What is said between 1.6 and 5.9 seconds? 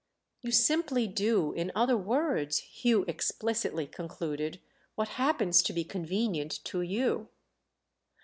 other words," Hugh explicitly concluded, "what happens to be